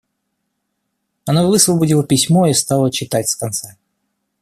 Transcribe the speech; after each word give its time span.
Она 1.27 1.45
высвободила 1.45 2.03
письмо 2.03 2.47
и 2.47 2.53
стала 2.55 2.91
читать 2.91 3.29
с 3.29 3.35
конца. 3.35 3.77